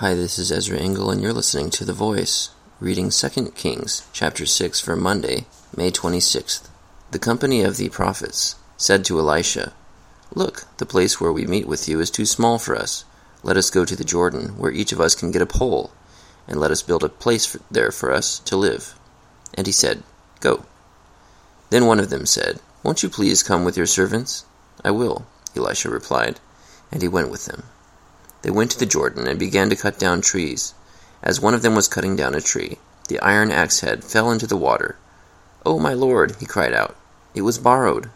Hi, 0.00 0.12
this 0.12 0.38
is 0.38 0.52
Ezra 0.52 0.76
Engel, 0.76 1.10
and 1.10 1.22
you're 1.22 1.32
listening 1.32 1.70
to 1.70 1.82
The 1.82 1.94
Voice, 1.94 2.50
reading 2.80 3.08
2 3.08 3.52
Kings, 3.52 4.06
chapter 4.12 4.44
6 4.44 4.78
for 4.78 4.94
Monday, 4.94 5.46
May 5.74 5.90
26th. 5.90 6.68
The 7.12 7.18
company 7.18 7.62
of 7.62 7.78
the 7.78 7.88
prophets 7.88 8.56
said 8.76 9.06
to 9.06 9.18
Elisha, 9.18 9.72
Look, 10.34 10.64
the 10.76 10.84
place 10.84 11.18
where 11.18 11.32
we 11.32 11.46
meet 11.46 11.66
with 11.66 11.88
you 11.88 11.98
is 11.98 12.10
too 12.10 12.26
small 12.26 12.58
for 12.58 12.76
us. 12.76 13.06
Let 13.42 13.56
us 13.56 13.70
go 13.70 13.86
to 13.86 13.96
the 13.96 14.04
Jordan, 14.04 14.58
where 14.58 14.70
each 14.70 14.92
of 14.92 15.00
us 15.00 15.14
can 15.14 15.30
get 15.30 15.40
a 15.40 15.46
pole, 15.46 15.92
and 16.46 16.60
let 16.60 16.70
us 16.70 16.82
build 16.82 17.02
a 17.02 17.08
place 17.08 17.46
for, 17.46 17.60
there 17.70 17.90
for 17.90 18.12
us 18.12 18.38
to 18.40 18.54
live. 18.54 18.98
And 19.54 19.66
he 19.66 19.72
said, 19.72 20.02
Go. 20.40 20.66
Then 21.70 21.86
one 21.86 22.00
of 22.00 22.10
them 22.10 22.26
said, 22.26 22.60
Won't 22.82 23.02
you 23.02 23.08
please 23.08 23.42
come 23.42 23.64
with 23.64 23.78
your 23.78 23.86
servants? 23.86 24.44
I 24.84 24.90
will, 24.90 25.24
Elisha 25.56 25.88
replied, 25.88 26.38
and 26.92 27.00
he 27.00 27.08
went 27.08 27.30
with 27.30 27.46
them. 27.46 27.62
They 28.42 28.50
went 28.50 28.70
to 28.72 28.78
the 28.78 28.86
Jordan 28.86 29.26
and 29.26 29.38
began 29.38 29.70
to 29.70 29.76
cut 29.76 29.98
down 29.98 30.20
trees. 30.20 30.74
As 31.22 31.40
one 31.40 31.54
of 31.54 31.62
them 31.62 31.74
was 31.74 31.88
cutting 31.88 32.16
down 32.16 32.34
a 32.34 32.40
tree, 32.40 32.78
the 33.08 33.20
iron 33.20 33.50
axe 33.50 33.80
head 33.80 34.04
fell 34.04 34.30
into 34.30 34.46
the 34.46 34.56
water. 34.56 34.96
Oh, 35.64 35.78
my 35.78 35.94
lord, 35.94 36.36
he 36.38 36.46
cried 36.46 36.72
out, 36.72 36.96
it 37.34 37.42
was 37.42 37.58
borrowed. 37.58 38.10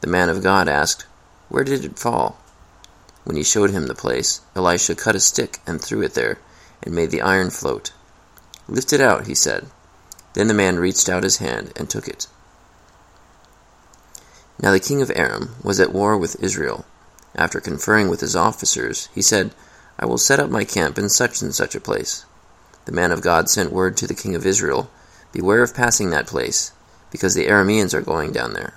The 0.00 0.06
man 0.06 0.28
of 0.28 0.42
God 0.42 0.68
asked, 0.68 1.04
Where 1.48 1.64
did 1.64 1.84
it 1.84 1.98
fall? 1.98 2.38
When 3.24 3.36
he 3.36 3.42
showed 3.42 3.70
him 3.70 3.86
the 3.86 3.94
place, 3.94 4.40
Elisha 4.56 4.94
cut 4.94 5.14
a 5.14 5.20
stick 5.20 5.60
and 5.66 5.80
threw 5.80 6.02
it 6.02 6.14
there, 6.14 6.38
and 6.82 6.94
made 6.94 7.10
the 7.10 7.22
iron 7.22 7.50
float. 7.50 7.92
Lift 8.68 8.92
it 8.92 9.00
out, 9.00 9.26
he 9.26 9.34
said. 9.34 9.66
Then 10.34 10.46
the 10.46 10.54
man 10.54 10.78
reached 10.78 11.08
out 11.08 11.24
his 11.24 11.38
hand 11.38 11.72
and 11.76 11.90
took 11.90 12.08
it. 12.08 12.28
Now 14.62 14.72
the 14.72 14.80
king 14.80 15.02
of 15.02 15.10
Aram 15.14 15.56
was 15.62 15.80
at 15.80 15.92
war 15.92 16.16
with 16.16 16.42
Israel. 16.42 16.84
After 17.34 17.60
conferring 17.60 18.08
with 18.08 18.20
his 18.20 18.34
officers, 18.34 19.08
he 19.14 19.22
said, 19.22 19.54
I 19.98 20.06
will 20.06 20.18
set 20.18 20.40
up 20.40 20.50
my 20.50 20.64
camp 20.64 20.98
in 20.98 21.08
such 21.08 21.42
and 21.42 21.54
such 21.54 21.74
a 21.74 21.80
place. 21.80 22.24
The 22.86 22.92
man 22.92 23.12
of 23.12 23.22
God 23.22 23.48
sent 23.48 23.72
word 23.72 23.96
to 23.98 24.06
the 24.06 24.14
king 24.14 24.34
of 24.34 24.46
Israel, 24.46 24.90
Beware 25.32 25.62
of 25.62 25.74
passing 25.74 26.10
that 26.10 26.26
place, 26.26 26.72
because 27.10 27.34
the 27.34 27.46
Arameans 27.46 27.94
are 27.94 28.00
going 28.00 28.32
down 28.32 28.54
there. 28.54 28.74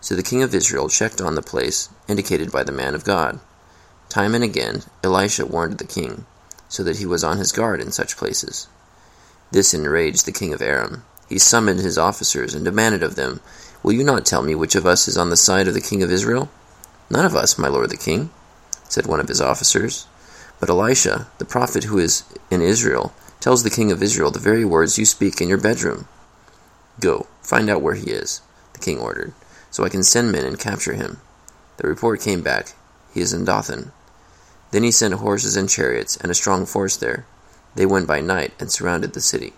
So 0.00 0.14
the 0.14 0.22
king 0.22 0.42
of 0.42 0.54
Israel 0.54 0.88
checked 0.88 1.20
on 1.20 1.34
the 1.34 1.42
place 1.42 1.88
indicated 2.06 2.52
by 2.52 2.62
the 2.62 2.72
man 2.72 2.94
of 2.94 3.04
God. 3.04 3.40
Time 4.08 4.34
and 4.34 4.44
again 4.44 4.82
Elisha 5.02 5.46
warned 5.46 5.78
the 5.78 5.84
king, 5.84 6.26
so 6.68 6.84
that 6.84 6.98
he 6.98 7.06
was 7.06 7.24
on 7.24 7.38
his 7.38 7.52
guard 7.52 7.80
in 7.80 7.90
such 7.90 8.16
places. 8.16 8.68
This 9.50 9.74
enraged 9.74 10.26
the 10.26 10.32
king 10.32 10.52
of 10.52 10.62
Aram. 10.62 11.04
He 11.28 11.38
summoned 11.38 11.80
his 11.80 11.98
officers 11.98 12.54
and 12.54 12.64
demanded 12.64 13.02
of 13.02 13.16
them, 13.16 13.40
Will 13.82 13.94
you 13.94 14.04
not 14.04 14.26
tell 14.26 14.42
me 14.42 14.54
which 14.54 14.74
of 14.74 14.86
us 14.86 15.08
is 15.08 15.16
on 15.16 15.30
the 15.30 15.36
side 15.36 15.66
of 15.66 15.74
the 15.74 15.80
king 15.80 16.02
of 16.02 16.10
Israel? 16.10 16.50
None 17.10 17.24
of 17.24 17.34
us, 17.34 17.58
my 17.58 17.68
lord 17.68 17.90
the 17.90 17.96
king, 17.96 18.30
said 18.88 19.06
one 19.06 19.20
of 19.20 19.28
his 19.28 19.40
officers. 19.40 20.06
But 20.60 20.70
Elisha, 20.70 21.28
the 21.38 21.44
prophet 21.44 21.84
who 21.84 21.98
is 21.98 22.24
in 22.50 22.62
Israel, 22.62 23.12
tells 23.40 23.62
the 23.62 23.70
king 23.70 23.92
of 23.92 24.02
Israel 24.02 24.30
the 24.30 24.38
very 24.38 24.64
words 24.64 24.98
you 24.98 25.04
speak 25.04 25.40
in 25.40 25.48
your 25.48 25.60
bedroom. 25.60 26.08
Go, 27.00 27.26
find 27.42 27.68
out 27.68 27.82
where 27.82 27.94
he 27.94 28.10
is, 28.10 28.40
the 28.72 28.78
king 28.78 28.98
ordered, 28.98 29.34
so 29.70 29.84
I 29.84 29.88
can 29.88 30.02
send 30.02 30.32
men 30.32 30.44
and 30.44 30.58
capture 30.58 30.94
him. 30.94 31.20
The 31.76 31.88
report 31.88 32.20
came 32.20 32.42
back. 32.42 32.74
He 33.12 33.20
is 33.20 33.32
in 33.32 33.44
Dothan. 33.44 33.92
Then 34.70 34.82
he 34.82 34.90
sent 34.90 35.14
horses 35.14 35.56
and 35.56 35.68
chariots 35.68 36.16
and 36.16 36.30
a 36.30 36.34
strong 36.34 36.66
force 36.66 36.96
there. 36.96 37.26
They 37.74 37.86
went 37.86 38.06
by 38.06 38.20
night 38.20 38.52
and 38.58 38.70
surrounded 38.70 39.12
the 39.12 39.20
city. 39.20 39.52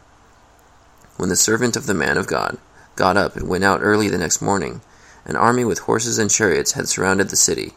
When 1.16 1.28
the 1.28 1.36
servant 1.36 1.77
of 1.77 1.86
the 1.86 1.94
man 1.94 2.19
of 2.19 2.27
God 2.27 2.58
got 2.97 3.16
up 3.16 3.36
and 3.36 3.48
went 3.48 3.64
out 3.64 3.81
early 3.83 4.08
the 4.08 4.19
next 4.19 4.42
morning, 4.42 4.81
an 5.27 5.36
army 5.36 5.64
with 5.64 5.80
horses 5.80 6.19
and 6.19 6.30
chariots 6.30 6.72
had 6.72 6.88
surrounded 6.88 7.28
the 7.28 7.36
city. 7.36 7.74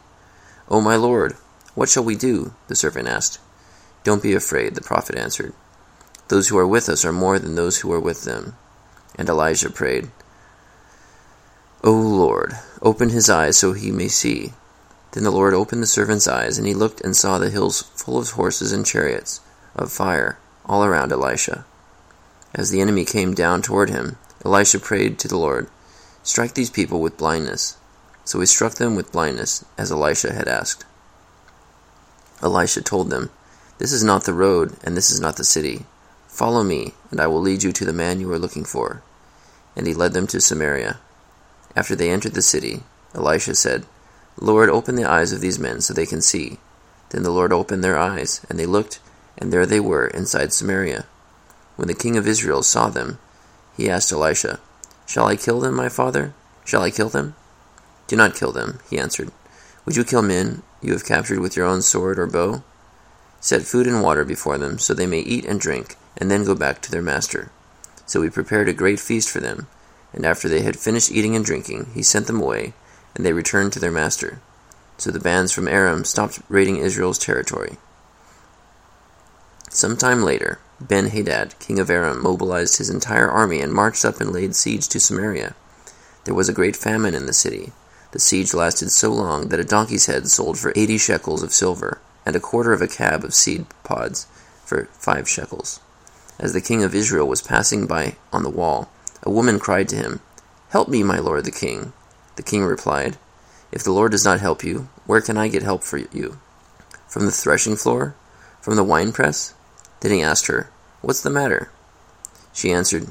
O 0.70 0.80
my 0.80 0.96
lord, 0.96 1.36
what 1.74 1.88
shall 1.88 2.04
we 2.04 2.16
do? 2.16 2.54
the 2.68 2.74
servant 2.74 3.08
asked. 3.08 3.38
Don't 4.04 4.22
be 4.22 4.34
afraid, 4.34 4.74
the 4.74 4.80
prophet 4.80 5.16
answered. 5.16 5.52
Those 6.28 6.48
who 6.48 6.56
are 6.56 6.66
with 6.66 6.88
us 6.88 7.04
are 7.04 7.12
more 7.12 7.38
than 7.38 7.56
those 7.56 7.80
who 7.80 7.92
are 7.92 8.00
with 8.00 8.24
them. 8.24 8.54
And 9.16 9.28
Elijah 9.28 9.68
prayed, 9.68 10.10
O 11.82 11.92
Lord, 11.92 12.56
open 12.80 13.10
his 13.10 13.28
eyes 13.28 13.58
so 13.58 13.72
he 13.72 13.90
may 13.90 14.08
see. 14.08 14.52
Then 15.12 15.24
the 15.24 15.32
Lord 15.32 15.54
opened 15.54 15.82
the 15.82 15.88
servant's 15.88 16.28
eyes, 16.28 16.56
and 16.56 16.66
he 16.66 16.74
looked 16.74 17.00
and 17.00 17.16
saw 17.16 17.38
the 17.38 17.50
hills 17.50 17.82
full 17.96 18.18
of 18.18 18.30
horses 18.30 18.70
and 18.70 18.86
chariots 18.86 19.40
of 19.74 19.90
fire 19.90 20.38
all 20.66 20.84
around 20.84 21.10
Elisha. 21.10 21.64
As 22.54 22.70
the 22.70 22.80
enemy 22.80 23.04
came 23.04 23.34
down 23.34 23.60
toward 23.60 23.90
him, 23.90 24.18
Elisha 24.44 24.78
prayed 24.78 25.18
to 25.18 25.28
the 25.28 25.38
Lord, 25.38 25.68
Strike 26.22 26.54
these 26.54 26.70
people 26.70 27.00
with 27.00 27.16
blindness. 27.16 27.76
So 28.24 28.40
he 28.40 28.46
struck 28.46 28.74
them 28.74 28.94
with 28.94 29.12
blindness, 29.12 29.64
as 29.78 29.90
Elisha 29.90 30.32
had 30.32 30.48
asked. 30.48 30.84
Elisha 32.42 32.82
told 32.82 33.10
them, 33.10 33.30
This 33.78 33.92
is 33.92 34.04
not 34.04 34.24
the 34.24 34.34
road, 34.34 34.76
and 34.84 34.96
this 34.96 35.10
is 35.10 35.20
not 35.20 35.36
the 35.36 35.44
city. 35.44 35.86
Follow 36.28 36.62
me, 36.62 36.94
and 37.10 37.20
I 37.20 37.26
will 37.26 37.40
lead 37.40 37.62
you 37.62 37.72
to 37.72 37.84
the 37.84 37.92
man 37.92 38.20
you 38.20 38.32
are 38.32 38.38
looking 38.38 38.64
for. 38.64 39.02
And 39.76 39.86
he 39.86 39.94
led 39.94 40.12
them 40.12 40.26
to 40.28 40.40
Samaria. 40.40 40.98
After 41.74 41.94
they 41.96 42.10
entered 42.10 42.34
the 42.34 42.42
city, 42.42 42.82
Elisha 43.14 43.54
said, 43.54 43.86
Lord, 44.38 44.70
open 44.70 44.94
the 44.94 45.10
eyes 45.10 45.32
of 45.32 45.40
these 45.40 45.58
men 45.58 45.80
so 45.80 45.92
they 45.92 46.06
can 46.06 46.22
see. 46.22 46.58
Then 47.10 47.22
the 47.24 47.30
Lord 47.30 47.52
opened 47.52 47.82
their 47.82 47.98
eyes, 47.98 48.44
and 48.48 48.58
they 48.58 48.66
looked, 48.66 49.00
and 49.36 49.52
there 49.52 49.66
they 49.66 49.80
were 49.80 50.06
inside 50.06 50.52
Samaria. 50.52 51.06
When 51.76 51.88
the 51.88 51.94
king 51.94 52.16
of 52.16 52.26
Israel 52.26 52.62
saw 52.62 52.88
them, 52.88 53.18
he 53.76 53.90
asked 53.90 54.12
Elisha, 54.12 54.60
Shall 55.10 55.26
I 55.26 55.34
kill 55.34 55.58
them, 55.58 55.74
my 55.74 55.88
father? 55.88 56.34
Shall 56.64 56.82
I 56.82 56.92
kill 56.92 57.08
them? 57.08 57.34
Do 58.06 58.14
not 58.14 58.36
kill 58.36 58.52
them, 58.52 58.78
he 58.88 58.96
answered. 58.96 59.32
Would 59.84 59.96
you 59.96 60.04
kill 60.04 60.22
men 60.22 60.62
you 60.80 60.92
have 60.92 61.04
captured 61.04 61.40
with 61.40 61.56
your 61.56 61.66
own 61.66 61.82
sword 61.82 62.16
or 62.16 62.28
bow? 62.28 62.62
Set 63.40 63.62
food 63.62 63.88
and 63.88 64.04
water 64.04 64.24
before 64.24 64.56
them, 64.56 64.78
so 64.78 64.94
they 64.94 65.08
may 65.08 65.18
eat 65.18 65.44
and 65.44 65.60
drink, 65.60 65.96
and 66.16 66.30
then 66.30 66.44
go 66.44 66.54
back 66.54 66.80
to 66.82 66.92
their 66.92 67.02
master. 67.02 67.50
So 68.06 68.22
he 68.22 68.30
prepared 68.30 68.68
a 68.68 68.72
great 68.72 69.00
feast 69.00 69.28
for 69.30 69.40
them, 69.40 69.66
and 70.12 70.24
after 70.24 70.48
they 70.48 70.60
had 70.60 70.78
finished 70.78 71.10
eating 71.10 71.34
and 71.34 71.44
drinking, 71.44 71.90
he 71.92 72.04
sent 72.04 72.28
them 72.28 72.40
away, 72.40 72.72
and 73.16 73.26
they 73.26 73.32
returned 73.32 73.72
to 73.72 73.80
their 73.80 73.90
master. 73.90 74.40
So 74.96 75.10
the 75.10 75.18
bands 75.18 75.50
from 75.50 75.66
Aram 75.66 76.04
stopped 76.04 76.40
raiding 76.48 76.76
Israel's 76.76 77.18
territory. 77.18 77.78
Some 79.72 79.96
time 79.96 80.24
later, 80.24 80.58
Ben 80.80 81.10
Hadad, 81.10 81.56
king 81.60 81.78
of 81.78 81.90
Aram, 81.90 82.20
mobilized 82.20 82.78
his 82.78 82.90
entire 82.90 83.30
army 83.30 83.60
and 83.60 83.72
marched 83.72 84.04
up 84.04 84.20
and 84.20 84.32
laid 84.32 84.56
siege 84.56 84.88
to 84.88 84.98
Samaria. 84.98 85.54
There 86.24 86.34
was 86.34 86.48
a 86.48 86.52
great 86.52 86.74
famine 86.74 87.14
in 87.14 87.26
the 87.26 87.32
city. 87.32 87.72
The 88.10 88.18
siege 88.18 88.52
lasted 88.52 88.90
so 88.90 89.12
long 89.12 89.48
that 89.48 89.60
a 89.60 89.64
donkey's 89.64 90.06
head 90.06 90.26
sold 90.26 90.58
for 90.58 90.72
eighty 90.74 90.98
shekels 90.98 91.44
of 91.44 91.52
silver, 91.52 92.00
and 92.26 92.34
a 92.34 92.40
quarter 92.40 92.72
of 92.72 92.82
a 92.82 92.88
cab 92.88 93.22
of 93.22 93.32
seed 93.32 93.64
pods 93.84 94.26
for 94.64 94.86
five 94.86 95.28
shekels. 95.28 95.78
As 96.40 96.52
the 96.52 96.60
king 96.60 96.82
of 96.82 96.92
Israel 96.92 97.28
was 97.28 97.40
passing 97.40 97.86
by 97.86 98.16
on 98.32 98.42
the 98.42 98.50
wall, 98.50 98.90
a 99.22 99.30
woman 99.30 99.60
cried 99.60 99.88
to 99.90 99.96
him, 99.96 100.20
Help 100.70 100.88
me, 100.88 101.04
my 101.04 101.20
lord 101.20 101.44
the 101.44 101.52
king. 101.52 101.92
The 102.34 102.42
king 102.42 102.64
replied, 102.64 103.18
If 103.70 103.84
the 103.84 103.92
Lord 103.92 104.10
does 104.10 104.24
not 104.24 104.40
help 104.40 104.64
you, 104.64 104.88
where 105.06 105.20
can 105.20 105.36
I 105.36 105.46
get 105.46 105.62
help 105.62 105.84
for 105.84 105.98
you? 105.98 106.38
From 107.06 107.26
the 107.26 107.30
threshing 107.30 107.76
floor? 107.76 108.16
From 108.60 108.74
the 108.74 108.84
winepress? 108.84 109.54
Then 110.00 110.12
he 110.12 110.22
asked 110.22 110.46
her, 110.46 110.70
What's 111.02 111.22
the 111.22 111.30
matter? 111.30 111.70
She 112.52 112.72
answered, 112.72 113.08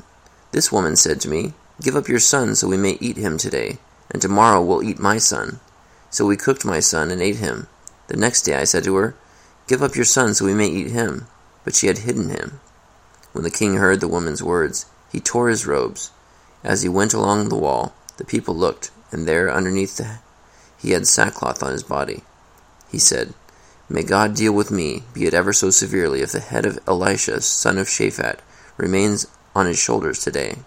This 0.52 0.72
woman 0.72 0.96
said 0.96 1.22
to 1.22 1.30
me, 1.30 1.54
Give 1.82 1.96
up 1.96 2.08
your 2.08 2.20
son 2.20 2.56
so 2.56 2.68
we 2.68 2.78
may 2.78 2.98
eat 3.00 3.18
him 3.18 3.38
today, 3.38 3.78
and 4.12 4.22
tomorrow 4.22 4.62
we'll 4.62 4.84
eat 4.84 5.00
my 5.00 5.18
son. 5.18 5.60
So 6.10 6.26
we 6.26 6.36
cooked 6.36 6.66
my 6.66 6.80
son 6.80 7.12
and 7.12 7.22
ate 7.22 7.38
him. 7.38 7.68
The 8.08 8.18
next 8.18 8.42
day 8.42 8.56
I 8.56 8.64
said 8.64 8.84
to 8.86 8.96
her, 8.96 9.16
Give 9.68 9.84
up 9.84 9.96
your 9.96 10.06
son 10.06 10.34
so 10.34 10.46
we 10.46 10.54
may 10.54 10.68
eat 10.68 10.90
him. 10.92 11.28
But 11.64 11.76
she 11.76 11.88
had 11.88 12.00
hidden 12.00 12.30
him. 12.30 12.60
When 13.32 13.44
the 13.44 13.52
king 13.52 13.76
heard 13.76 14.00
the 14.00 14.08
woman's 14.08 14.42
words, 14.42 14.88
he 15.12 15.20
tore 15.20 15.50
his 15.50 15.68
robes. 15.68 16.12
As 16.64 16.82
he 16.82 16.90
went 16.90 17.14
along 17.14 17.50
the 17.50 17.56
wall, 17.56 17.94
the 18.18 18.26
people 18.26 18.56
looked, 18.56 18.92
and 19.12 19.28
there 19.28 19.52
underneath 19.52 19.98
the, 19.98 20.20
he 20.78 20.92
had 20.92 21.08
sackcloth 21.08 21.62
on 21.62 21.72
his 21.72 21.84
body. 21.84 22.24
He 22.92 22.98
said, 22.98 23.34
May 23.92 24.04
God 24.04 24.36
deal 24.36 24.54
with 24.54 24.70
me, 24.70 25.04
be 25.14 25.26
it 25.26 25.34
ever 25.34 25.52
so 25.52 25.72
severely, 25.72 26.22
if 26.22 26.32
the 26.32 26.40
head 26.40 26.68
of 26.68 26.78
Elisha, 26.88 27.42
son 27.42 27.80
of 27.80 27.88
Shaphat, 27.88 28.40
remains 28.78 29.26
on 29.56 29.66
his 29.66 29.80
shoulders 29.80 30.20
today. 30.20 30.58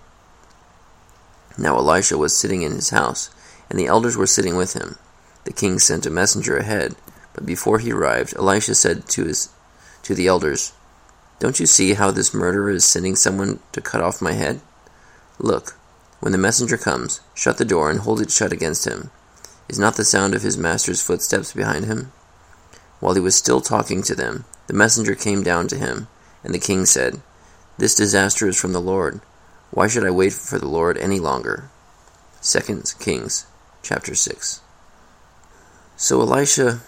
Now 1.56 1.76
Elisha 1.76 2.18
was 2.18 2.36
sitting 2.36 2.62
in 2.62 2.72
his 2.72 2.90
house, 2.90 3.30
and 3.70 3.78
the 3.78 3.86
elders 3.86 4.16
were 4.16 4.26
sitting 4.26 4.56
with 4.56 4.72
him. 4.72 4.96
The 5.44 5.52
king 5.52 5.78
sent 5.78 6.04
a 6.04 6.10
messenger 6.10 6.56
ahead, 6.56 6.96
but 7.32 7.46
before 7.46 7.78
he 7.78 7.92
arrived, 7.92 8.34
Elisha 8.36 8.74
said 8.74 9.08
to 9.10 9.24
his 9.24 9.50
to 10.02 10.16
the 10.16 10.26
elders, 10.26 10.72
Don't 11.38 11.60
you 11.60 11.66
see 11.66 11.94
how 11.94 12.10
this 12.10 12.34
murderer 12.34 12.70
is 12.70 12.84
sending 12.84 13.14
someone 13.14 13.60
to 13.70 13.80
cut 13.80 14.00
off 14.00 14.20
my 14.20 14.32
head? 14.32 14.60
Look, 15.38 15.76
when 16.18 16.32
the 16.32 16.38
messenger 16.38 16.76
comes, 16.76 17.20
shut 17.34 17.58
the 17.58 17.64
door 17.64 17.88
and 17.88 18.00
hold 18.00 18.20
it 18.20 18.32
shut 18.32 18.52
against 18.52 18.84
him. 18.84 19.10
Is 19.68 19.78
not 19.78 19.94
the 19.94 20.04
sound 20.04 20.34
of 20.34 20.42
his 20.42 20.58
master's 20.58 21.00
footsteps 21.00 21.52
behind 21.52 21.84
him? 21.84 22.10
While 23.02 23.14
he 23.14 23.20
was 23.20 23.34
still 23.34 23.60
talking 23.60 24.04
to 24.04 24.14
them, 24.14 24.44
the 24.68 24.74
messenger 24.74 25.16
came 25.16 25.42
down 25.42 25.66
to 25.66 25.76
him, 25.76 26.06
and 26.44 26.54
the 26.54 26.60
king 26.60 26.86
said, 26.86 27.20
This 27.76 27.96
disaster 27.96 28.46
is 28.46 28.56
from 28.56 28.72
the 28.72 28.80
Lord. 28.80 29.20
Why 29.72 29.88
should 29.88 30.06
I 30.06 30.12
wait 30.12 30.32
for 30.32 30.56
the 30.60 30.68
Lord 30.68 30.96
any 30.96 31.18
longer? 31.18 31.68
2 32.42 32.84
Kings 33.00 33.46
chapter 33.82 34.14
6. 34.14 34.60
So 35.96 36.20
Elisha 36.20 36.82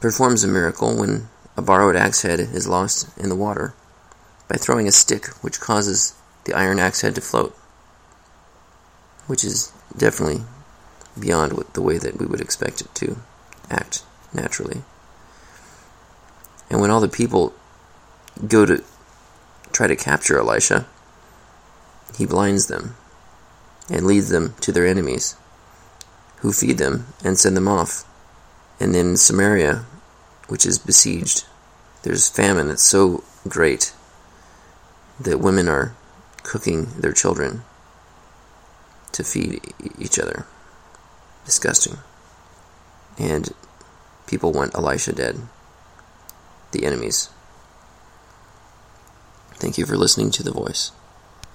performs 0.00 0.44
a 0.44 0.46
miracle 0.46 0.96
when 0.96 1.26
a 1.56 1.62
borrowed 1.62 1.96
axe 1.96 2.22
head 2.22 2.38
is 2.38 2.68
lost 2.68 3.08
in 3.18 3.28
the 3.28 3.34
water 3.34 3.74
by 4.46 4.54
throwing 4.54 4.86
a 4.86 4.92
stick 4.92 5.26
which 5.42 5.58
causes 5.58 6.14
the 6.44 6.54
iron 6.54 6.78
axe 6.78 7.00
head 7.00 7.16
to 7.16 7.20
float, 7.20 7.58
which 9.26 9.42
is 9.42 9.72
definitely 9.96 10.44
beyond 11.18 11.60
the 11.72 11.82
way 11.82 11.98
that 11.98 12.20
we 12.20 12.26
would 12.26 12.40
expect 12.40 12.80
it 12.80 12.94
to 12.94 13.16
act 13.68 14.04
naturally. 14.32 14.84
And 16.70 16.80
when 16.80 16.90
all 16.90 17.00
the 17.00 17.08
people 17.08 17.54
go 18.46 18.66
to 18.66 18.84
try 19.72 19.86
to 19.86 19.96
capture 19.96 20.38
Elisha, 20.38 20.86
he 22.16 22.26
blinds 22.26 22.66
them 22.66 22.96
and 23.90 24.06
leads 24.06 24.28
them 24.28 24.54
to 24.60 24.72
their 24.72 24.86
enemies, 24.86 25.36
who 26.38 26.52
feed 26.52 26.78
them 26.78 27.06
and 27.24 27.38
send 27.38 27.56
them 27.56 27.68
off. 27.68 28.04
And 28.80 28.94
then 28.94 29.16
Samaria, 29.16 29.84
which 30.48 30.66
is 30.66 30.78
besieged, 30.78 31.46
there's 32.02 32.28
famine 32.28 32.68
that's 32.68 32.82
so 32.82 33.24
great 33.48 33.92
that 35.20 35.40
women 35.40 35.68
are 35.68 35.94
cooking 36.42 36.86
their 36.98 37.12
children 37.12 37.62
to 39.12 39.24
feed 39.24 39.60
each 39.98 40.18
other. 40.18 40.46
Disgusting. 41.44 41.98
And 43.18 43.52
people 44.26 44.52
want 44.52 44.74
Elisha 44.74 45.12
dead. 45.12 45.40
The 46.72 46.84
enemies. 46.84 47.30
Thank 49.54 49.78
you 49.78 49.86
for 49.86 49.96
listening 49.96 50.30
to 50.32 50.42
The 50.42 50.52
Voice. 50.52 50.92